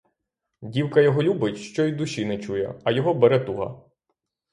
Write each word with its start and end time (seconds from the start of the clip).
Дівка 0.61 1.01
його 1.01 1.23
любить, 1.23 1.57
що 1.57 1.85
й 1.85 1.91
душі 1.91 2.25
не 2.25 2.37
чує, 2.37 2.79
а 2.83 2.91
його 2.91 3.13
бере 3.13 3.39
туга! 3.39 3.81